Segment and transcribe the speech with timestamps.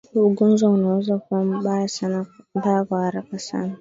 [0.15, 3.69] ugonjwa unaweza kuwa mbaya kwa haraka sana